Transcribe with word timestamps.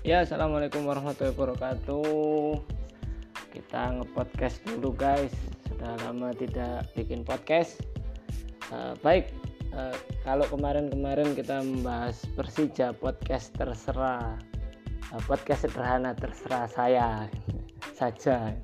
Ya, 0.00 0.24
assalamualaikum 0.24 0.88
warahmatullahi 0.88 1.36
wabarakatuh. 1.36 2.56
Kita 3.52 4.00
ngepodcast 4.00 4.64
dulu 4.64 4.96
guys. 4.96 5.28
Sudah 5.68 5.92
lama 6.08 6.32
tidak 6.32 6.88
bikin 6.96 7.20
podcast. 7.20 7.84
Uh, 8.72 8.96
baik, 9.04 9.28
uh, 9.76 9.92
kalau 10.24 10.48
kemarin-kemarin 10.48 11.36
kita 11.36 11.60
membahas 11.60 12.16
Persija 12.32 12.96
podcast 12.96 13.52
terserah, 13.60 14.40
uh, 15.12 15.22
podcast 15.28 15.68
sederhana 15.68 16.16
terserah 16.16 16.64
saya 16.72 17.28
saja. 18.00 18.56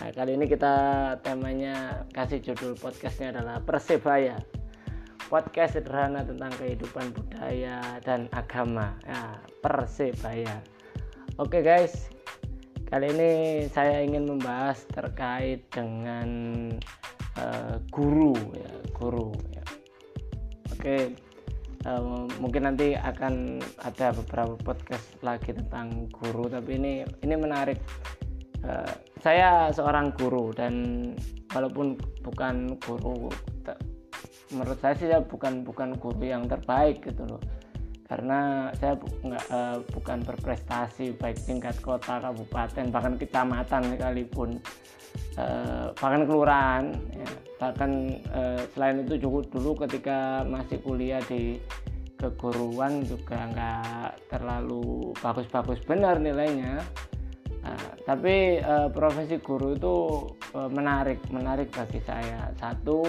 Nah, 0.00 0.08
kali 0.16 0.32
ini 0.32 0.48
kita 0.48 1.12
temanya 1.20 2.08
kasih 2.16 2.40
judul 2.40 2.72
podcastnya 2.80 3.36
adalah 3.36 3.60
Persebaya 3.60 4.40
podcast 5.30 5.78
sederhana 5.78 6.26
tentang 6.26 6.50
kehidupan 6.58 7.14
budaya 7.14 8.02
dan 8.02 8.26
agama. 8.34 8.98
Ya, 9.06 9.38
Persebaya. 9.62 10.58
Oke 11.38 11.62
guys. 11.62 12.10
Kali 12.90 13.14
ini 13.14 13.30
saya 13.70 14.02
ingin 14.02 14.26
membahas 14.26 14.82
terkait 14.90 15.62
dengan 15.70 16.28
uh, 17.38 17.78
guru 17.94 18.34
ya 18.58 18.74
guru 18.98 19.30
ya. 19.54 19.62
oke 20.74 21.14
uh, 21.86 22.26
mungkin 22.42 22.66
nanti 22.66 22.98
akan 22.98 23.62
ada 23.86 24.10
beberapa 24.10 24.58
podcast 24.58 25.06
lagi 25.22 25.54
tentang 25.54 26.10
guru 26.10 26.50
tapi 26.50 26.82
ini 26.82 27.06
ini 27.22 27.34
menarik. 27.38 27.78
Uh, 28.66 28.90
saya 29.22 29.70
seorang 29.70 30.10
guru 30.18 30.50
dan 30.50 30.74
walaupun 31.54 31.94
bukan 32.26 32.74
guru 32.82 33.30
menurut 34.50 34.78
saya 34.82 34.94
sih 34.98 35.06
saya 35.06 35.22
bukan 35.22 35.62
bukan 35.62 35.94
guru 35.98 36.22
yang 36.26 36.46
terbaik 36.50 37.02
gitu 37.06 37.26
loh. 37.26 37.42
Karena 38.10 38.70
saya 38.74 38.98
bu, 38.98 39.06
nggak 39.22 39.44
uh, 39.54 39.78
bukan 39.94 40.18
berprestasi 40.26 41.14
baik 41.14 41.38
tingkat 41.46 41.78
kota 41.78 42.18
kabupaten 42.18 42.90
bahkan 42.90 43.14
kecamatan 43.14 43.82
sekalipun. 43.94 44.50
Uh, 45.38 45.90
bahkan 45.98 46.22
kelurahan 46.26 46.84
ya. 47.14 47.30
bahkan 47.58 48.14
uh, 48.34 48.62
selain 48.74 49.06
itu 49.06 49.26
juga 49.26 49.46
dulu 49.54 49.86
ketika 49.86 50.42
masih 50.46 50.78
kuliah 50.82 51.22
di 51.26 51.58
keguruan 52.18 53.06
juga 53.06 53.46
nggak 53.54 54.26
terlalu 54.26 55.14
bagus-bagus. 55.22 55.78
Benar 55.86 56.18
nilainya. 56.18 56.82
Uh, 57.60 57.90
tapi 58.08 58.58
uh, 58.58 58.90
profesi 58.90 59.38
guru 59.38 59.76
itu 59.76 59.96
uh, 60.56 60.66
menarik 60.66 61.22
menarik 61.30 61.70
bagi 61.70 62.02
saya. 62.02 62.50
Satu 62.58 63.06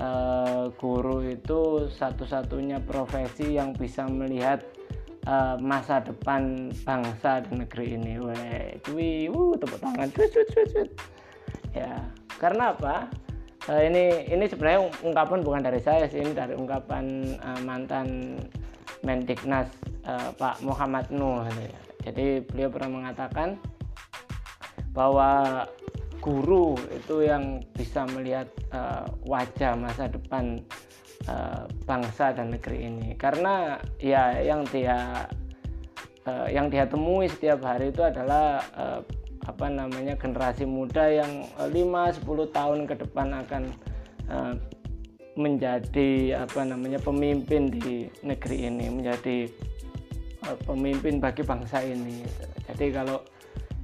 uh, 0.00 0.72
guru 0.80 1.20
itu 1.28 1.86
satu-satunya 1.92 2.80
profesi 2.80 3.60
yang 3.60 3.76
bisa 3.76 4.08
melihat 4.08 4.64
uh, 5.28 5.60
masa 5.60 6.00
depan 6.00 6.72
bangsa 6.82 7.44
dan 7.44 7.54
negeri 7.60 8.00
ini. 8.00 8.16
Weh, 8.16 8.80
cuy, 8.80 9.28
uh, 9.28 9.52
tepuk 9.60 9.78
tangan, 9.78 10.08
cuy, 10.10 10.26
cuy, 10.32 10.44
cuy, 10.48 10.64
cuy. 10.72 10.86
Ya, 11.76 12.00
karena 12.40 12.72
apa? 12.72 13.06
Uh, 13.68 13.84
ini 13.84 14.24
ini 14.32 14.48
sebenarnya 14.48 14.88
ungkapan 15.04 15.44
bukan 15.44 15.62
dari 15.62 15.78
saya 15.84 16.08
sih, 16.08 16.24
ini 16.24 16.32
dari 16.32 16.56
ungkapan 16.56 17.36
mantan 17.62 18.40
Mendiknas 19.04 19.68
uh, 20.08 20.32
Pak 20.36 20.64
Muhammad 20.64 21.08
Nuh. 21.12 21.44
Jadi 22.00 22.40
beliau 22.48 22.72
pernah 22.72 23.00
mengatakan 23.00 23.60
bahwa 24.96 25.64
guru 26.20 26.76
itu 26.92 27.24
yang 27.24 27.64
bisa 27.74 28.04
melihat 28.12 28.46
uh, 28.70 29.08
wajah 29.24 29.74
masa 29.74 30.06
depan 30.06 30.60
uh, 31.26 31.64
bangsa 31.88 32.36
dan 32.36 32.52
negeri 32.52 32.86
ini. 32.86 33.16
Karena 33.16 33.80
ya 33.98 34.38
yang 34.40 34.68
dia 34.68 35.26
uh, 36.28 36.46
yang 36.48 36.68
dia 36.68 36.86
temui 36.86 37.26
setiap 37.26 37.64
hari 37.64 37.90
itu 37.90 38.04
adalah 38.04 38.62
uh, 38.76 39.00
apa 39.48 39.66
namanya 39.72 40.14
generasi 40.20 40.68
muda 40.68 41.08
yang 41.08 41.48
5-10 41.56 42.22
tahun 42.52 42.80
ke 42.84 42.94
depan 43.08 43.28
akan 43.40 43.62
uh, 44.28 44.54
menjadi 45.40 46.44
apa 46.44 46.60
namanya 46.68 47.00
pemimpin 47.00 47.72
di 47.72 48.12
negeri 48.20 48.68
ini 48.68 48.92
menjadi 48.92 49.48
uh, 50.44 50.56
pemimpin 50.68 51.18
bagi 51.18 51.40
bangsa 51.40 51.80
ini. 51.80 52.20
Jadi 52.68 52.92
kalau 52.92 53.24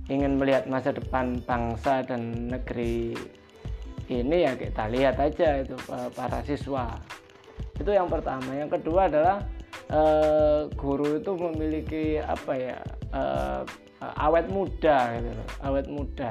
ingin 0.06 0.38
melihat 0.38 0.70
masa 0.70 0.94
depan 0.94 1.42
bangsa 1.42 2.06
dan 2.06 2.50
negeri 2.50 3.14
ini 4.06 4.46
ya 4.46 4.54
kita 4.54 4.86
lihat 4.86 5.18
aja 5.18 5.66
itu 5.66 5.74
eh, 5.90 6.10
para 6.14 6.38
siswa. 6.46 6.94
Itu 7.76 7.90
yang 7.90 8.06
pertama. 8.06 8.54
Yang 8.54 8.78
kedua 8.78 9.10
adalah 9.10 9.42
eh, 9.90 10.70
guru 10.78 11.18
itu 11.18 11.32
memiliki 11.34 12.04
apa 12.22 12.52
ya 12.54 12.78
eh, 13.10 13.62
awet 14.22 14.46
muda 14.46 15.18
gitu 15.18 15.44
awet 15.66 15.86
muda. 15.90 16.30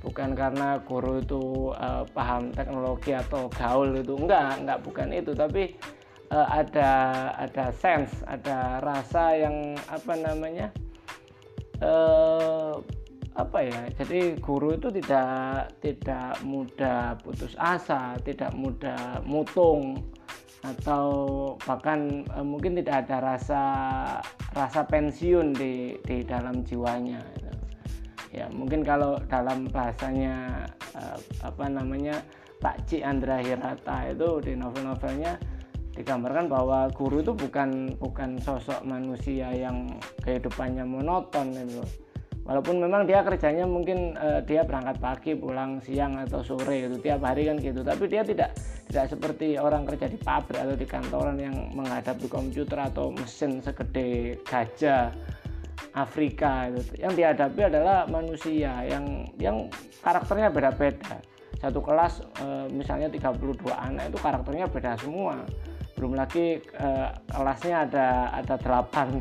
Bukan 0.00 0.32
karena 0.32 0.80
guru 0.80 1.20
itu 1.20 1.76
paham 2.16 2.56
teknologi 2.56 3.12
atau 3.12 3.52
gaul 3.52 3.92
itu 3.92 4.16
enggak 4.16 4.56
enggak 4.64 4.80
bukan 4.80 5.12
itu. 5.12 5.36
Tapi 5.36 5.76
ada 6.32 6.88
ada 7.36 7.68
sense 7.68 8.24
ada 8.24 8.80
rasa 8.80 9.36
yang 9.36 9.76
apa 9.92 10.16
namanya 10.16 10.72
eh, 11.80 12.72
apa 13.38 13.58
ya 13.62 13.82
jadi 13.96 14.36
guru 14.42 14.76
itu 14.76 14.90
tidak 14.90 15.72
tidak 15.80 16.36
mudah 16.44 17.16
putus 17.24 17.54
asa 17.56 18.18
tidak 18.26 18.52
mudah 18.52 19.22
mutung 19.24 20.02
atau 20.60 21.08
bahkan 21.64 22.26
eh, 22.36 22.44
mungkin 22.44 22.76
tidak 22.76 23.08
ada 23.08 23.16
rasa 23.34 23.62
rasa 24.52 24.84
pensiun 24.84 25.56
di 25.56 25.96
di 26.04 26.20
dalam 26.20 26.60
jiwanya 26.66 27.22
gitu. 27.38 27.50
ya 28.34 28.46
mungkin 28.52 28.84
kalau 28.84 29.16
dalam 29.30 29.70
bahasanya 29.72 30.68
eh, 30.98 31.18
apa 31.40 31.64
namanya 31.70 32.20
Pak 32.60 32.92
Ci 32.92 33.00
Andra 33.00 33.40
Hirata 33.40 34.12
itu 34.12 34.36
di 34.44 34.52
novel-novelnya 34.52 35.40
digambarkan 35.94 36.46
bahwa 36.46 36.86
guru 36.94 37.20
itu 37.20 37.32
bukan 37.34 37.98
bukan 37.98 38.38
sosok 38.38 38.82
manusia 38.86 39.50
yang 39.50 39.90
kehidupannya 40.22 40.86
monoton 40.86 41.50
gitu 41.54 41.82
walaupun 42.50 42.82
memang 42.82 43.06
dia 43.06 43.22
kerjanya 43.22 43.62
mungkin 43.68 44.18
uh, 44.18 44.42
dia 44.42 44.66
berangkat 44.66 44.96
pagi 44.98 45.32
pulang 45.38 45.78
siang 45.84 46.18
atau 46.18 46.42
sore 46.42 46.90
itu 46.90 46.98
tiap 46.98 47.22
hari 47.22 47.46
kan 47.46 47.62
gitu. 47.62 47.86
Tapi 47.86 48.10
dia 48.10 48.26
tidak 48.26 48.58
tidak 48.90 49.06
seperti 49.06 49.54
orang 49.54 49.86
kerja 49.86 50.10
di 50.10 50.18
pabrik 50.18 50.58
atau 50.58 50.74
di 50.74 50.82
kantoran 50.82 51.38
yang 51.38 51.54
menghadapi 51.70 52.26
komputer 52.26 52.90
atau 52.90 53.14
mesin 53.14 53.62
segede 53.62 54.40
gajah 54.42 55.14
Afrika 55.94 56.70
itu 56.70 56.98
yang 56.98 57.14
dihadapi 57.14 57.70
adalah 57.70 58.06
manusia 58.10 58.82
yang 58.86 59.26
yang 59.38 59.70
karakternya 60.02 60.50
beda-beda 60.50 61.22
satu 61.60 61.84
kelas 61.84 62.24
e, 62.40 62.46
misalnya 62.72 63.12
32 63.12 63.68
anak 63.68 64.08
itu 64.08 64.18
karakternya 64.18 64.66
beda 64.66 64.96
semua. 64.96 65.44
Belum 65.94 66.16
lagi 66.16 66.58
e, 66.60 66.88
kelasnya 67.28 67.84
ada 67.84 68.32
ada 68.32 68.56
8 68.56 69.20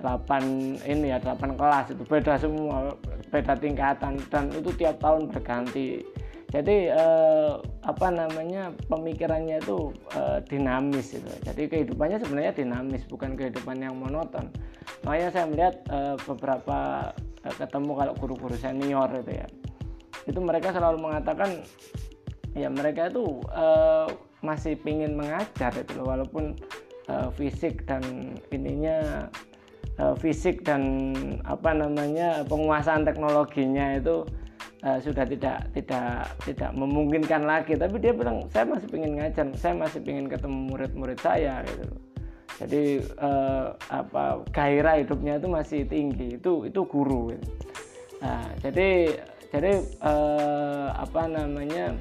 8 0.00 0.88
ini 0.88 1.12
ya 1.12 1.18
8 1.20 1.56
kelas 1.56 1.92
itu 1.92 2.02
beda 2.04 2.36
semua 2.36 2.96
beda 3.32 3.56
tingkatan 3.56 4.20
dan 4.28 4.52
itu 4.52 4.70
tiap 4.76 5.00
tahun 5.00 5.28
berganti. 5.32 6.04
Jadi 6.46 6.88
eh, 6.88 7.52
apa 7.82 8.06
namanya 8.14 8.70
pemikirannya 8.86 9.58
itu 9.58 9.90
eh, 10.14 10.38
dinamis 10.46 11.18
itu. 11.18 11.32
Jadi 11.42 11.66
kehidupannya 11.66 12.22
sebenarnya 12.22 12.52
dinamis 12.54 13.02
bukan 13.10 13.34
kehidupan 13.34 13.82
yang 13.82 13.98
monoton. 13.98 14.46
Makanya 15.02 15.28
saya 15.34 15.46
melihat 15.50 15.74
eh, 15.90 16.14
beberapa 16.22 17.10
eh, 17.42 17.54
ketemu 17.58 17.92
kalau 17.98 18.14
guru-guru 18.14 18.54
senior 18.54 19.10
itu 19.10 19.42
ya 19.42 19.46
itu 20.26 20.38
mereka 20.42 20.74
selalu 20.74 20.98
mengatakan 21.00 21.62
ya 22.52 22.68
mereka 22.70 23.08
itu 23.10 23.42
eh, 23.54 24.06
masih 24.42 24.78
ingin 24.84 25.16
mengajar 25.16 25.72
itu 25.74 26.02
walaupun 26.02 26.58
eh, 27.08 27.28
fisik 27.34 27.86
dan 27.86 28.02
ininya 28.52 29.26
uh, 29.96 30.12
fisik 30.20 30.60
dan 30.60 31.12
apa 31.48 31.72
namanya 31.72 32.44
penguasaan 32.44 33.08
teknologinya 33.08 33.96
itu 33.96 34.28
uh, 34.84 34.98
sudah 35.00 35.24
tidak 35.24 35.72
tidak 35.72 36.28
tidak 36.44 36.70
memungkinkan 36.76 37.48
lagi. 37.48 37.72
Tapi 37.80 37.96
dia 37.96 38.12
bilang 38.12 38.44
saya 38.52 38.68
masih 38.68 38.88
ingin 38.92 39.12
ngajar 39.16 39.46
saya 39.56 39.72
masih 39.72 40.04
ingin 40.04 40.28
ketemu 40.28 40.58
murid-murid 40.68 41.16
saya 41.20 41.64
gitu 41.64 41.96
jadi 42.56 43.04
uh, 43.20 43.76
apa 43.92 44.40
gairah 44.48 45.04
hidupnya 45.04 45.36
itu 45.36 45.48
masih 45.48 45.80
tinggi. 45.84 46.40
Itu 46.40 46.64
itu 46.64 46.80
guru 46.88 47.36
gitu. 47.36 47.46
nah, 48.16 48.48
jadi 48.64 49.20
jadi 49.50 49.78
uh, 50.02 50.90
apa 50.96 51.22
namanya 51.30 51.94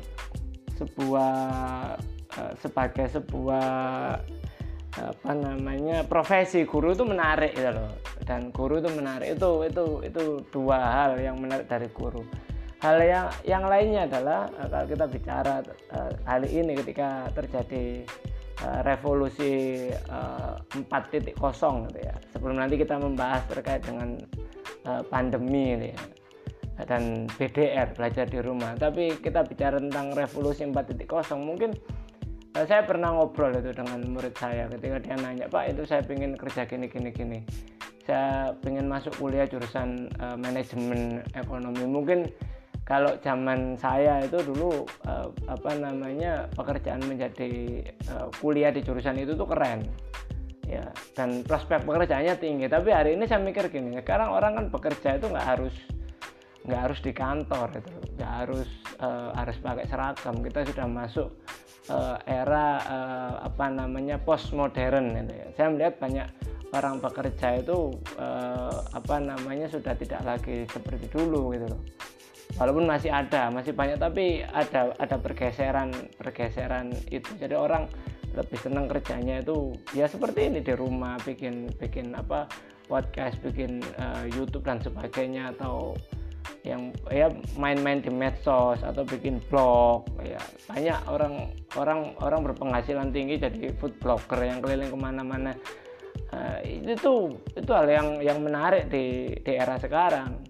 sebuah 0.76 1.36
uh, 2.36 2.54
sebagai 2.60 3.08
sebuah 3.14 3.68
apa 4.96 5.32
namanya 5.36 6.08
profesi 6.08 6.64
guru 6.64 6.96
itu 6.96 7.04
menarik 7.04 7.52
ya 7.52 7.76
loh. 7.76 7.92
Dan 8.24 8.50
guru 8.56 8.80
itu 8.80 8.90
menarik 8.96 9.36
itu 9.36 9.68
itu 9.68 9.86
itu 10.08 10.24
dua 10.56 10.80
hal 10.80 11.20
yang 11.20 11.36
menarik 11.36 11.68
dari 11.68 11.92
guru. 11.92 12.24
Hal 12.80 13.04
yang 13.04 13.28
yang 13.44 13.64
lainnya 13.68 14.08
adalah 14.08 14.48
eh, 14.56 14.68
kalau 14.72 14.88
kita 14.88 15.06
bicara 15.12 15.56
uh, 15.92 16.12
kali 16.24 16.48
ini 16.48 16.74
ketika 16.80 17.28
terjadi 17.36 18.08
uh, 18.64 18.80
revolusi 18.88 19.90
uh, 20.08 20.56
4.0 20.72 21.36
gitu 21.92 22.00
ya. 22.00 22.16
Sebelum 22.32 22.56
nanti 22.56 22.80
kita 22.80 22.96
membahas 22.96 23.44
terkait 23.52 23.84
dengan 23.84 24.16
uh, 24.88 25.04
pandemi 25.12 25.76
ini 25.76 25.92
ya 25.92 26.04
dan 26.84 27.32
BDR 27.40 27.96
belajar 27.96 28.28
di 28.28 28.40
rumah. 28.44 28.76
Tapi 28.76 29.16
kita 29.24 29.48
bicara 29.48 29.80
tentang 29.80 30.12
revolusi 30.12 30.68
4.0 30.68 31.08
mungkin 31.40 31.72
uh, 32.60 32.66
saya 32.68 32.84
pernah 32.84 33.16
ngobrol 33.16 33.56
itu 33.56 33.72
dengan 33.72 34.04
murid 34.12 34.36
saya. 34.36 34.68
Ketika 34.68 35.00
dia 35.00 35.16
nanya 35.16 35.48
Pak 35.48 35.72
itu 35.72 35.88
saya 35.88 36.04
ingin 36.12 36.36
kerja 36.36 36.68
gini 36.68 36.92
gini 36.92 37.10
gini. 37.16 37.40
Saya 38.04 38.54
ingin 38.68 38.92
masuk 38.92 39.16
kuliah 39.18 39.48
jurusan 39.48 40.12
uh, 40.20 40.36
manajemen 40.36 41.24
ekonomi. 41.32 41.88
Mungkin 41.88 42.28
kalau 42.86 43.18
zaman 43.24 43.80
saya 43.80 44.22
itu 44.22 44.44
dulu 44.46 44.86
uh, 45.08 45.32
apa 45.48 45.72
namanya 45.80 46.46
pekerjaan 46.54 47.02
menjadi 47.08 47.82
uh, 48.12 48.28
kuliah 48.44 48.70
di 48.70 48.84
jurusan 48.84 49.16
itu 49.16 49.34
tuh 49.34 49.48
keren. 49.48 49.88
Ya 50.66 50.92
dan 51.16 51.46
prospek 51.46 51.88
pekerjaannya 51.88 52.36
tinggi. 52.36 52.68
Tapi 52.68 52.92
hari 52.92 53.16
ini 53.16 53.26
saya 53.26 53.40
mikir 53.42 53.72
gini 53.72 53.96
sekarang 54.02 54.34
orang 54.34 54.60
kan 54.60 54.66
bekerja 54.70 55.18
itu 55.18 55.32
nggak 55.32 55.48
harus 55.56 55.74
nggak 56.66 56.82
harus 56.90 57.00
di 57.02 57.12
kantor 57.14 57.70
itu 57.78 57.94
nggak 58.18 58.32
harus 58.44 58.70
uh, 59.00 59.30
harus 59.38 59.58
pakai 59.62 59.86
seragam. 59.86 60.36
Kita 60.42 60.66
sudah 60.66 60.88
masuk 60.90 61.30
uh, 61.90 62.18
era 62.26 62.82
uh, 62.82 63.34
apa 63.46 63.66
namanya 63.70 64.18
postmodern 64.22 65.14
gitu 65.14 65.34
ya. 65.34 65.48
Saya 65.56 65.68
melihat 65.72 66.02
banyak 66.02 66.28
orang 66.76 67.00
bekerja 67.00 67.62
itu 67.62 67.94
uh, 68.20 68.84
apa 68.92 69.16
namanya 69.22 69.70
sudah 69.72 69.96
tidak 69.96 70.22
lagi 70.26 70.66
seperti 70.68 71.08
dulu 71.08 71.54
gitu 71.56 71.70
loh. 71.70 71.82
Walaupun 72.62 72.86
masih 72.86 73.10
ada 73.10 73.50
masih 73.50 73.74
banyak 73.74 73.98
tapi 73.98 74.46
ada 74.46 74.94
ada 75.02 75.16
pergeseran 75.18 75.92
pergeseran 76.18 76.94
itu. 77.10 77.30
Jadi 77.38 77.56
orang 77.58 77.90
lebih 78.36 78.60
senang 78.60 78.92
kerjanya 78.92 79.40
itu 79.40 79.72
ya 79.96 80.12
seperti 80.12 80.52
ini 80.52 80.60
di 80.60 80.76
rumah 80.76 81.16
bikin 81.24 81.72
bikin 81.80 82.12
apa 82.12 82.52
podcast 82.86 83.40
bikin 83.42 83.82
uh, 83.98 84.28
YouTube 84.30 84.68
dan 84.68 84.78
sebagainya 84.84 85.56
atau 85.58 85.96
yang 86.66 86.90
ya 87.14 87.30
main-main 87.62 88.02
di 88.02 88.10
medsos 88.10 88.82
atau 88.82 89.06
bikin 89.06 89.38
blog 89.54 90.10
ya 90.26 90.42
banyak 90.66 90.98
orang 91.06 91.54
orang 91.78 92.18
orang 92.20 92.42
berpenghasilan 92.42 93.14
tinggi 93.14 93.38
jadi 93.38 93.70
food 93.78 93.94
blogger 94.02 94.42
yang 94.42 94.60
keliling 94.60 94.90
ke 94.90 94.98
mana-mana. 94.98 95.54
Uh, 96.34 96.58
itu 96.66 96.98
tuh 96.98 97.38
itu 97.54 97.70
hal 97.70 97.86
yang 97.86 98.08
yang 98.20 98.42
menarik 98.42 98.90
di 98.90 99.30
di 99.46 99.52
era 99.54 99.78
sekarang. 99.78 100.42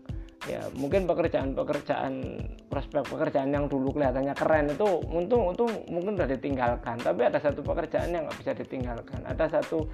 Ya 0.45 0.62
mungkin 0.77 1.09
pekerjaan-pekerjaan 1.09 2.38
prospek 2.69 3.09
pekerjaan 3.09 3.50
yang 3.50 3.65
dulu 3.65 3.97
kelihatannya 3.97 4.38
keren 4.38 4.69
itu 4.69 4.88
untung 5.09 5.51
untung 5.51 5.69
mungkin 5.91 6.15
sudah 6.15 6.29
ditinggalkan. 6.31 6.95
Tapi 7.01 7.21
ada 7.27 7.41
satu 7.41 7.59
pekerjaan 7.65 8.13
yang 8.13 8.29
nggak 8.29 8.39
bisa 8.39 8.53
ditinggalkan. 8.56 9.19
Ada 9.25 9.59
satu 9.59 9.89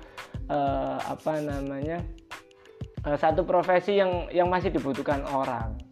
uh, 0.52 1.00
apa 1.02 1.40
namanya 1.40 2.04
uh, 3.08 3.18
satu 3.18 3.48
profesi 3.48 3.98
yang 3.98 4.28
yang 4.30 4.52
masih 4.52 4.76
dibutuhkan 4.76 5.24
orang 5.32 5.91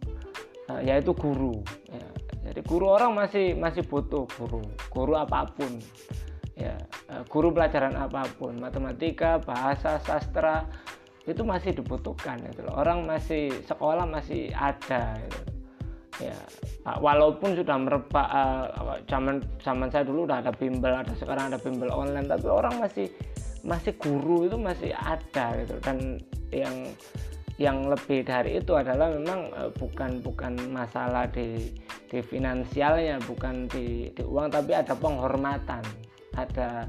uh, 0.70 0.78
yaitu 0.86 1.10
guru. 1.10 1.58
Ya. 1.90 2.06
jadi 2.50 2.60
guru 2.62 2.86
orang 2.94 3.18
masih 3.18 3.58
masih 3.58 3.82
butuh 3.82 4.30
guru. 4.38 4.62
Guru 4.94 5.18
apa 5.18 5.50
pun. 5.50 5.82
Ya. 6.54 6.78
Uh, 7.10 7.26
guru 7.26 7.50
pelajaran 7.50 7.98
apa 7.98 8.30
pun. 8.38 8.54
Matematika 8.62 9.42
bahasa 9.42 9.98
sastra 10.06 10.70
itu 11.28 11.42
masih 11.44 11.76
dibutuhkan 11.76 12.40
gitu 12.48 12.64
orang 12.72 13.04
masih 13.04 13.52
sekolah 13.68 14.08
masih 14.08 14.48
ada 14.56 15.20
gitu. 15.20 15.40
ya. 16.32 16.38
Walaupun 16.98 17.54
sudah 17.54 17.76
merebak 17.76 18.28
uh, 18.32 18.98
zaman 19.04 19.44
zaman 19.60 19.92
saya 19.92 20.08
dulu 20.08 20.24
udah 20.24 20.40
ada 20.40 20.52
bimbel 20.56 20.90
ada 20.90 21.12
sekarang 21.12 21.52
ada 21.52 21.60
bimbel 21.60 21.92
online 21.92 22.24
tapi 22.24 22.48
orang 22.48 22.80
masih 22.80 23.12
masih 23.60 23.92
guru 24.00 24.48
itu 24.48 24.56
masih 24.56 24.90
ada 24.96 25.52
gitu. 25.60 25.76
Dan 25.84 26.16
yang 26.50 26.88
yang 27.60 27.92
lebih 27.92 28.24
dari 28.24 28.56
itu 28.56 28.72
adalah 28.72 29.12
memang 29.12 29.52
uh, 29.52 29.68
bukan 29.76 30.24
bukan 30.24 30.56
masalah 30.72 31.28
di 31.28 31.68
di 32.08 32.24
finansialnya 32.24 33.20
bukan 33.28 33.68
di, 33.68 34.08
di 34.16 34.22
uang 34.24 34.48
tapi 34.48 34.72
ada 34.72 34.96
penghormatan. 34.96 35.84
Ada 36.32 36.88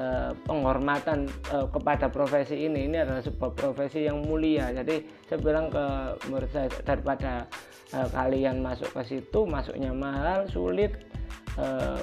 uh, 0.00 0.32
penghormatan 0.48 1.28
uh, 1.52 1.68
kepada 1.68 2.08
profesi 2.08 2.64
ini. 2.64 2.88
Ini 2.88 3.04
adalah 3.04 3.20
sebuah 3.20 3.52
profesi 3.52 4.08
yang 4.08 4.24
mulia. 4.24 4.72
Jadi 4.72 5.04
saya 5.28 5.38
bilang 5.44 5.68
ke 5.68 5.84
menurut 6.24 6.50
saya 6.56 6.72
daripada 6.88 7.44
uh, 7.92 8.08
kalian 8.08 8.64
masuk 8.64 8.88
ke 8.96 9.02
situ 9.04 9.44
masuknya 9.44 9.92
mahal 9.92 10.48
sulit 10.48 10.96
uh, 11.60 12.00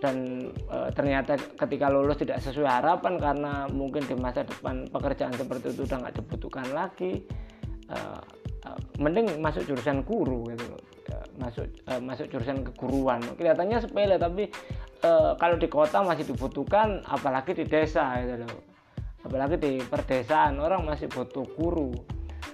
dan 0.00 0.48
e, 0.52 0.76
ternyata 0.92 1.40
ketika 1.40 1.88
lulus 1.88 2.20
tidak 2.20 2.44
sesuai 2.44 2.68
harapan 2.68 3.16
karena 3.16 3.64
mungkin 3.72 4.04
di 4.04 4.12
masa 4.12 4.44
depan 4.44 4.84
pekerjaan 4.92 5.32
seperti 5.32 5.72
itu 5.72 5.88
udah 5.88 5.98
nggak 6.04 6.16
dibutuhkan 6.20 6.66
lagi 6.76 7.24
e, 7.88 7.98
e, 8.64 8.68
mending 9.00 9.40
masuk 9.40 9.64
jurusan 9.64 10.04
guru 10.04 10.52
gitu 10.52 10.76
masuk 11.38 11.66
e, 11.68 11.92
masuk 12.00 12.26
jurusan 12.32 12.64
keguruan. 12.72 13.20
Kelihatannya 13.36 13.78
sepele 13.84 14.16
tapi 14.16 14.48
e, 15.00 15.10
kalau 15.36 15.56
di 15.56 15.68
kota 15.68 16.02
masih 16.02 16.24
dibutuhkan 16.26 17.04
apalagi 17.06 17.52
di 17.52 17.64
desa 17.68 18.16
gitu 18.24 18.44
loh. 18.44 18.62
Apalagi 19.26 19.56
di 19.58 19.72
perdesaan 19.82 20.58
orang 20.62 20.86
masih 20.86 21.10
butuh 21.10 21.44
guru. 21.54 21.92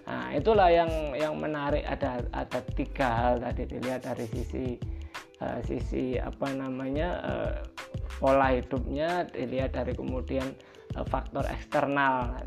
Nah 0.09 0.35
itulah 0.35 0.69
yang 0.73 0.91
yang 1.15 1.35
menarik. 1.39 1.85
Ada 1.87 2.27
ada 2.33 2.61
tiga 2.75 3.09
hal 3.09 3.35
tadi 3.39 3.69
dilihat 3.69 4.03
dari 4.03 4.27
sisi 4.29 4.77
uh, 5.43 5.59
sisi 5.67 6.17
apa 6.17 6.55
namanya 6.55 7.09
uh, 7.27 7.53
pola 8.23 8.55
hidupnya 8.55 9.27
dilihat 9.35 9.75
dari 9.75 9.93
kemudian 9.93 10.55
uh, 10.95 11.07
faktor 11.07 11.43
eksternal. 11.51 12.39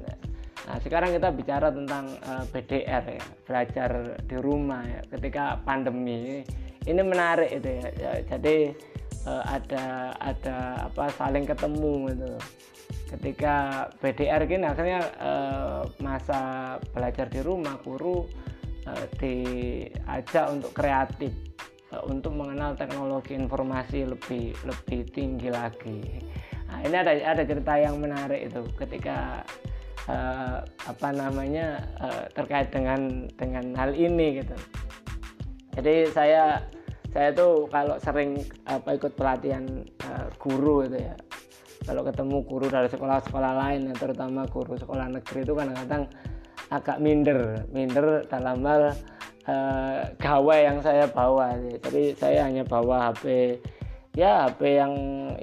Nah 0.66 0.78
sekarang 0.82 1.14
kita 1.14 1.30
bicara 1.30 1.70
tentang 1.70 2.18
BDR 2.50 3.06
ya 3.06 3.26
belajar 3.46 4.18
di 4.26 4.34
rumah 4.42 4.82
ya 4.82 5.02
ketika 5.14 5.62
pandemi. 5.62 6.42
Ini 6.90 7.02
menarik 7.06 7.54
itu 7.54 7.70
ya, 7.70 7.90
ya 7.94 8.12
jadi 8.34 8.74
ada 9.46 10.10
ada 10.18 10.90
apa 10.90 11.14
saling 11.14 11.46
ketemu 11.46 12.10
gitu. 12.10 12.34
Ketika 13.14 13.86
BDR 14.02 14.42
gini 14.50 14.66
akhirnya 14.66 15.06
masa 16.02 16.42
belajar 16.98 17.30
di 17.30 17.46
rumah 17.46 17.78
guru 17.86 18.26
diajak 19.22 20.50
untuk 20.50 20.74
kreatif. 20.74 21.30
Eh, 21.30 21.55
untuk 22.06 22.34
mengenal 22.34 22.74
teknologi 22.74 23.38
informasi 23.38 24.10
lebih 24.10 24.58
lebih 24.66 25.06
tinggi 25.14 25.50
lagi. 25.54 26.02
Nah, 26.66 26.82
ini 26.82 26.96
ada 26.98 27.14
ada 27.14 27.44
cerita 27.46 27.78
yang 27.78 28.02
menarik 28.02 28.50
itu 28.50 28.66
ketika 28.74 29.46
uh, 30.10 30.66
apa 30.66 31.10
namanya 31.14 31.86
uh, 32.02 32.26
terkait 32.34 32.74
dengan 32.74 33.30
dengan 33.38 33.78
hal 33.78 33.94
ini 33.94 34.42
gitu. 34.42 34.58
Jadi 35.78 36.10
saya 36.10 36.64
saya 37.14 37.32
tuh 37.32 37.70
kalau 37.72 37.96
sering 38.02 38.44
apa 38.66 38.98
ikut 38.98 39.14
pelatihan 39.16 39.64
uh, 40.10 40.28
guru 40.42 40.90
itu 40.90 41.00
ya. 41.00 41.16
Kalau 41.86 42.02
ketemu 42.02 42.42
guru 42.50 42.66
dari 42.66 42.90
sekolah-sekolah 42.90 43.52
lain, 43.62 43.94
ya, 43.94 43.94
terutama 43.94 44.50
guru 44.50 44.74
sekolah 44.74 45.06
negeri 45.06 45.46
itu 45.46 45.54
kadang-kadang 45.54 46.10
agak 46.74 46.98
minder, 46.98 47.62
minder 47.70 48.26
dalam 48.26 48.66
hal 48.66 48.98
uh, 49.50 50.00
gawai 50.18 50.66
yang 50.66 50.80
saya 50.82 51.06
bawa 51.10 51.58
jadi 51.82 52.14
saya 52.18 52.40
hanya 52.50 52.66
bawa 52.66 53.14
HP 53.14 53.58
ya 54.16 54.48
HP 54.48 54.80
yang 54.80 54.94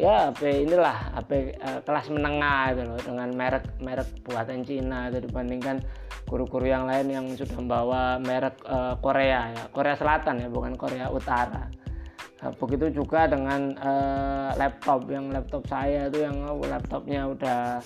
ya 0.01 0.33
HP 0.33 0.65
inilah 0.65 1.13
HP 1.21 1.31
uh, 1.61 1.77
eh, 1.77 1.81
kelas 1.85 2.09
menengah 2.09 2.73
itu 2.73 2.83
loh 2.89 3.01
dengan 3.01 3.29
merek 3.37 3.65
merek 3.79 4.09
buatan 4.25 4.65
Cina 4.65 5.13
itu 5.13 5.29
dibandingkan 5.29 5.85
guru-guru 6.25 6.65
yang 6.65 6.89
lain 6.89 7.13
yang 7.13 7.27
sudah 7.37 7.57
membawa 7.61 8.17
merek 8.17 8.57
uh, 8.65 8.97
Korea 9.05 9.53
ya. 9.53 9.63
Korea 9.69 9.93
Selatan 9.93 10.41
ya 10.41 10.49
bukan 10.49 10.73
Korea 10.81 11.13
Utara. 11.13 11.69
Uh, 12.41 12.53
begitu 12.57 13.05
juga 13.05 13.29
dengan 13.29 13.77
uh, 13.77 14.57
laptop. 14.57 15.05
Yang 15.13 15.25
laptop 15.37 15.63
saya 15.69 16.09
itu 16.09 16.25
yang 16.25 16.41
laptopnya 16.57 17.29
udah 17.29 17.85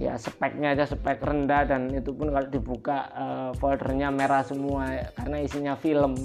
ya 0.00 0.16
speknya 0.16 0.72
aja 0.72 0.88
spek 0.88 1.20
rendah 1.20 1.68
dan 1.68 1.92
itu 1.92 2.16
pun 2.16 2.32
kalau 2.32 2.48
dibuka 2.48 3.12
uh, 3.12 3.50
foldernya 3.60 4.08
merah 4.08 4.40
semua 4.40 5.12
karena 5.12 5.36
isinya 5.44 5.76
film 5.76 6.16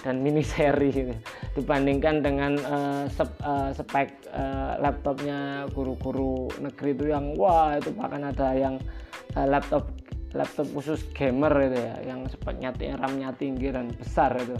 dan 0.00 0.24
mini 0.24 0.40
seri 0.40 0.88
gitu. 0.88 1.14
dibandingkan 1.60 2.24
dengan 2.24 2.56
uh, 2.64 3.04
sep, 3.12 3.28
uh, 3.44 3.68
spek 3.76 4.16
uh, 4.32 4.80
laptopnya 4.80 5.68
guru-guru 5.76 6.48
negeri 6.56 6.96
itu 6.96 7.04
yang 7.12 7.36
wah 7.36 7.76
itu 7.76 7.92
bahkan 7.92 8.32
ada 8.32 8.56
yang 8.56 8.80
uh, 9.36 9.44
laptop 9.44 9.92
laptop 10.32 10.64
khusus 10.72 11.04
gamer 11.12 11.52
itu 11.68 11.76
ya 11.84 11.94
yang 12.08 12.24
speknya 12.24 12.72
RAM-nya 12.96 13.36
tinggi 13.36 13.68
dan 13.68 13.92
besar 13.92 14.32
itu 14.40 14.56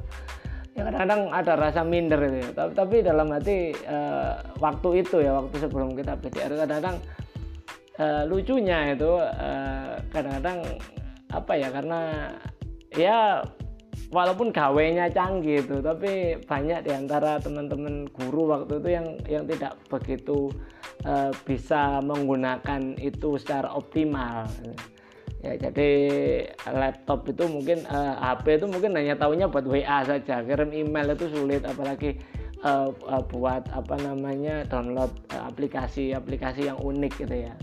ya 0.77 0.85
kadang-kadang 0.85 1.33
ada 1.33 1.53
rasa 1.57 1.81
minder 1.85 2.21
itu 2.29 2.45
ya. 2.45 2.49
tapi, 2.53 2.73
tapi 2.77 2.97
dalam 3.01 3.33
hati 3.33 3.73
uh, 3.89 4.37
waktu 4.61 5.01
itu 5.01 5.25
ya 5.25 5.41
waktu 5.41 5.57
sebelum 5.57 5.97
kita 5.97 6.21
BDR 6.21 6.53
kadang-kadang 6.53 7.01
uh, 8.01 8.23
lucunya 8.29 8.95
itu 8.97 9.11
eh, 9.21 9.93
kadang-kadang 10.09 10.59
apa 11.33 11.53
ya 11.57 11.69
karena 11.73 12.01
ya 12.93 13.19
walaupun 14.13 14.53
gawainya 14.53 15.09
canggih 15.09 15.65
itu 15.65 15.81
tapi 15.81 16.37
banyak 16.45 16.85
di 16.85 16.93
antara 16.93 17.41
teman-teman 17.41 18.05
guru 18.13 18.53
waktu 18.53 18.81
itu 18.81 18.89
yang 18.93 19.07
yang 19.25 19.45
tidak 19.49 19.73
begitu 19.89 20.53
uh, 21.09 21.33
bisa 21.49 22.05
menggunakan 22.05 22.97
itu 23.01 23.41
secara 23.41 23.73
optimal. 23.73 24.45
Ya 25.43 25.59
jadi 25.59 25.91
laptop 26.71 27.27
itu 27.27 27.49
mungkin 27.51 27.83
uh, 27.91 28.15
HP 28.21 28.63
itu 28.63 28.67
mungkin 28.71 28.95
hanya 28.95 29.19
tahunya 29.19 29.51
buat 29.51 29.67
WA 29.67 30.07
saja 30.07 30.45
kirim 30.45 30.71
email 30.71 31.19
itu 31.19 31.27
sulit 31.35 31.67
apalagi 31.67 32.21
uh, 32.63 32.95
uh, 33.09 33.25
buat 33.27 33.67
apa 33.75 33.97
namanya 33.99 34.63
download 34.71 35.11
aplikasi-aplikasi 35.35 36.63
uh, 36.63 36.67
yang 36.71 36.79
unik 36.79 37.27
gitu 37.27 37.51
ya 37.51 37.55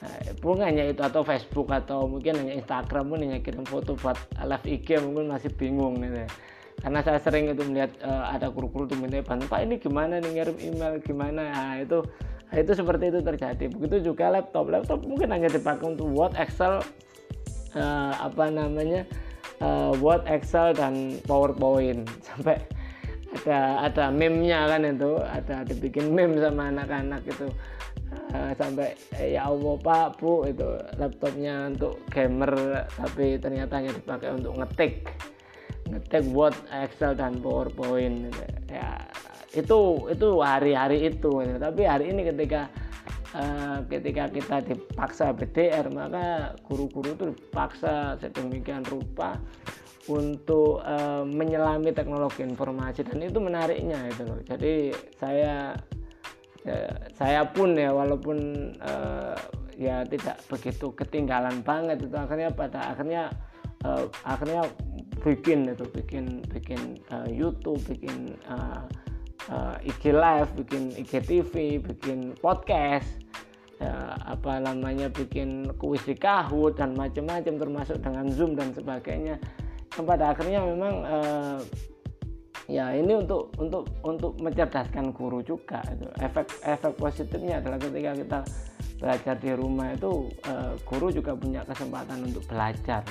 nah, 0.00 0.64
hanya 0.64 0.84
itu 0.88 1.02
atau 1.04 1.20
Facebook 1.22 1.68
atau 1.68 2.08
mungkin 2.08 2.40
hanya 2.40 2.56
Instagram 2.56 3.12
pun 3.12 3.18
hanya 3.20 3.38
kirim 3.44 3.64
foto 3.68 3.96
buat 4.00 4.16
live 4.40 4.66
IG 4.66 5.00
mungkin 5.04 5.28
masih 5.28 5.52
bingung 5.54 6.00
gitu 6.00 6.24
ya. 6.24 6.28
Karena 6.80 7.04
saya 7.04 7.20
sering 7.20 7.52
itu 7.52 7.60
melihat 7.68 7.92
uh, 8.00 8.32
ada 8.32 8.48
guru-guru 8.48 8.88
tuh 8.88 8.96
minta 8.96 9.20
bantu 9.20 9.52
pak 9.52 9.68
ini 9.68 9.76
gimana 9.76 10.16
nih 10.16 10.40
ngirim 10.40 10.56
email 10.64 10.94
gimana? 11.04 11.42
Nah, 11.52 11.76
itu 11.76 12.00
itu 12.50 12.72
seperti 12.72 13.12
itu 13.12 13.20
terjadi. 13.20 13.64
Begitu 13.68 14.10
juga 14.10 14.32
laptop 14.32 14.72
laptop 14.72 15.04
mungkin 15.04 15.30
hanya 15.30 15.52
dipakai 15.52 15.92
untuk 15.92 16.08
Word 16.08 16.34
Excel 16.40 16.80
uh, 17.76 18.12
apa 18.16 18.48
namanya 18.48 19.04
uh, 19.60 19.92
Word, 20.00 20.26
Excel 20.26 20.72
dan 20.74 21.20
PowerPoint. 21.28 22.08
Sampai 22.26 22.58
ada 23.30 23.86
ada 23.86 24.04
meme-nya 24.10 24.66
kan 24.66 24.82
itu 24.82 25.14
ada 25.22 25.62
dibikin 25.62 26.10
meme 26.10 26.42
sama 26.42 26.66
anak-anak 26.74 27.22
itu 27.30 27.46
sampai 28.54 28.94
eh, 29.18 29.34
ya 29.38 29.50
Allah 29.50 29.74
Pak 29.80 30.20
Bu 30.20 30.46
itu 30.46 30.68
laptopnya 30.98 31.70
untuk 31.70 31.98
gamer 32.10 32.84
tapi 32.94 33.38
ternyata 33.38 33.80
hanya 33.80 33.92
dipakai 33.94 34.30
untuk 34.34 34.52
ngetik 34.58 35.08
ngetik 35.90 36.24
Word, 36.30 36.54
Excel 36.70 37.18
dan 37.18 37.42
PowerPoint 37.42 38.30
gitu. 38.30 38.42
ya 38.70 38.88
itu 39.50 39.78
itu 40.14 40.28
hari-hari 40.38 41.10
itu 41.10 41.30
gitu. 41.42 41.58
tapi 41.58 41.82
hari 41.82 42.14
ini 42.14 42.22
ketika 42.30 42.70
uh, 43.34 43.82
ketika 43.90 44.30
kita 44.30 44.56
dipaksa 44.62 45.34
BDR 45.34 45.90
maka 45.90 46.54
guru-guru 46.70 47.18
itu 47.18 47.24
dipaksa 47.34 48.14
sedemikian 48.22 48.86
rupa 48.86 49.34
untuk 50.06 50.82
uh, 50.86 51.26
menyelami 51.26 51.90
teknologi 51.90 52.46
informasi 52.46 53.02
dan 53.02 53.26
itu 53.26 53.38
menariknya 53.42 54.06
itu 54.06 54.22
loh 54.22 54.38
jadi 54.46 54.94
saya 55.18 55.74
ya, 55.74 55.98
saya 57.16 57.48
pun 57.48 57.72
ya 57.72 57.88
walaupun 57.92 58.38
uh, 58.84 59.38
ya 59.80 60.04
tidak 60.04 60.36
begitu 60.52 60.92
ketinggalan 60.92 61.64
banget 61.64 62.04
itu 62.04 62.12
akhirnya 62.12 62.52
pada 62.52 62.92
akhirnya 62.92 63.32
uh, 63.88 64.04
akhirnya 64.28 64.68
bikin 65.24 65.72
itu 65.72 65.88
bikin 65.88 66.44
bikin 66.52 67.00
uh, 67.08 67.24
YouTube 67.28 67.80
bikin 67.88 68.36
uh, 68.44 68.84
uh, 69.48 69.76
IG 69.80 70.12
live, 70.12 70.50
bikin 70.58 70.94
IGTV, 70.94 71.80
bikin 71.80 72.36
podcast, 72.38 73.08
ya, 73.80 74.14
apa 74.28 74.60
namanya 74.60 75.08
bikin 75.08 75.72
kuis 75.80 76.02
di 76.04 76.14
Kahoot 76.14 76.76
dan 76.76 76.92
macam-macam 76.92 77.54
termasuk 77.56 77.98
dengan 78.00 78.28
Zoom 78.28 78.54
dan 78.58 78.70
sebagainya. 78.76 79.40
Yang 79.96 80.04
pada 80.06 80.24
akhirnya 80.36 80.60
memang 80.62 80.94
uh, 81.02 81.58
ya 82.70 82.94
ini 82.94 83.18
untuk 83.18 83.50
untuk 83.58 83.90
untuk 84.06 84.38
mencerdaskan 84.38 85.10
guru 85.10 85.42
juga 85.42 85.82
itu. 85.90 86.06
Efek 86.22 86.46
efek 86.62 86.94
positifnya 86.94 87.58
adalah 87.58 87.82
ketika 87.82 88.12
kita 88.14 88.40
belajar 89.02 89.34
di 89.42 89.50
rumah 89.56 89.90
itu 89.90 90.30
uh, 90.46 90.78
guru 90.86 91.10
juga 91.10 91.34
punya 91.34 91.66
kesempatan 91.66 92.30
untuk 92.30 92.46
belajar. 92.46 93.02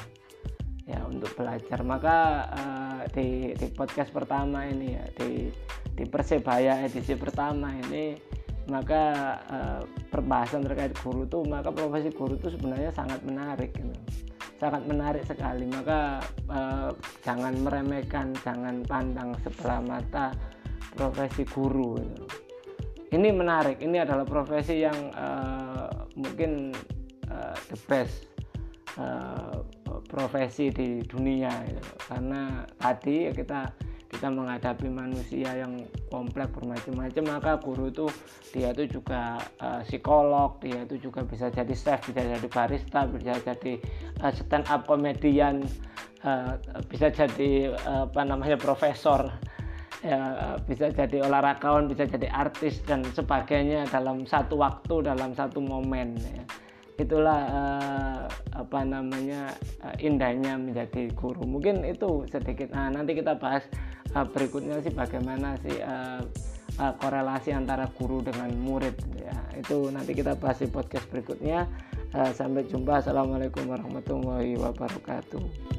Ya 0.87 1.03
untuk 1.05 1.29
belajar. 1.35 1.83
Maka 1.83 2.17
uh, 2.55 3.01
di 3.11 3.51
di 3.59 3.67
podcast 3.75 4.15
pertama 4.15 4.63
ini 4.63 4.95
ya 4.95 5.05
di 5.19 5.51
di 5.93 6.03
Persebaya 6.07 6.87
edisi 6.87 7.13
pertama 7.19 7.75
ini 7.75 8.15
maka 8.69 9.03
uh, 9.49 9.81
perbahasan 10.13 10.63
terkait 10.63 10.93
guru 11.03 11.25
itu 11.25 11.41
maka 11.43 11.73
profesi 11.73 12.13
guru 12.13 12.37
itu 12.37 12.53
sebenarnya 12.53 12.93
sangat 12.95 13.19
menarik 13.27 13.75
gitu. 13.75 13.91
Sangat 14.59 14.83
menarik 14.85 15.23
sekali. 15.25 15.65
Maka 15.65 16.19
uh, 16.51 16.91
jangan 17.23 17.55
meremehkan 17.63 18.35
jangan 18.43 18.83
pandang 18.85 19.33
sebelah 19.41 19.79
mata 19.81 20.35
profesi 20.93 21.47
guru. 21.47 21.97
Ini 23.09 23.29
menarik. 23.33 23.81
Ini 23.81 24.05
adalah 24.05 24.27
profesi 24.27 24.85
yang 24.85 25.09
uh, 25.17 25.89
mungkin 26.13 26.75
uh, 27.31 27.57
the 27.73 27.77
best 27.89 28.29
uh, 29.01 29.65
profesi 30.05 30.69
di 30.69 31.01
dunia. 31.01 31.49
Karena 32.05 32.61
tadi 32.77 33.25
ya 33.25 33.33
kita 33.33 33.88
kita 34.09 34.25
menghadapi 34.25 34.89
manusia 34.89 35.53
yang 35.53 35.85
kompleks 36.09 36.49
bermacam-macam 36.57 37.23
maka 37.29 37.51
guru 37.61 37.93
itu 37.93 38.09
dia 38.49 38.73
itu 38.73 38.99
juga 38.99 39.37
uh, 39.61 39.85
psikolog 39.85 40.57
dia 40.65 40.81
itu 40.81 40.97
juga 40.97 41.21
bisa 41.21 41.53
jadi 41.53 41.69
chef 41.77 42.01
bisa 42.09 42.25
jadi 42.25 42.47
barista 42.49 43.05
bisa 43.05 43.37
jadi 43.37 43.77
uh, 44.25 44.33
stand 44.33 44.65
up 44.65 44.89
komedian 44.89 45.61
uh, 46.25 46.57
bisa 46.89 47.13
jadi 47.13 47.77
uh, 47.85 48.09
apa 48.09 48.21
namanya 48.25 48.57
profesor 48.57 49.29
ya 49.99 50.55
bisa 50.63 50.95
jadi 50.95 51.27
olahragawan 51.27 51.91
bisa 51.91 52.07
jadi 52.07 52.31
artis 52.31 52.79
dan 52.87 53.03
sebagainya 53.03 53.83
dalam 53.91 54.23
satu 54.23 54.55
waktu 54.55 55.03
dalam 55.03 55.35
satu 55.35 55.59
momen 55.59 56.15
ya. 56.23 56.43
Itulah 56.99 57.39
uh, 57.47 58.23
apa 58.55 58.79
namanya 58.83 59.51
indahnya 59.99 60.55
menjadi 60.55 61.11
guru. 61.15 61.43
Mungkin 61.43 61.83
itu 61.83 62.23
sedikit. 62.31 62.71
Nah 62.71 62.91
nanti 62.91 63.11
kita 63.11 63.35
bahas 63.39 63.67
berikutnya 64.13 64.81
sih 64.81 64.93
bagaimana 64.93 65.55
sih 65.61 65.77
uh, 65.81 66.21
uh, 66.81 66.93
korelasi 66.97 67.53
antara 67.53 67.85
guru 67.93 68.25
dengan 68.25 68.49
murid. 68.57 68.97
Ya 69.17 69.37
itu 69.57 69.89
nanti 69.93 70.17
kita 70.17 70.37
bahas 70.37 70.61
di 70.61 70.69
podcast 70.69 71.05
berikutnya. 71.09 71.69
Uh, 72.09 72.33
sampai 72.33 72.65
jumpa. 72.65 73.05
Assalamualaikum 73.05 73.69
warahmatullahi 73.69 74.57
wabarakatuh 74.57 75.78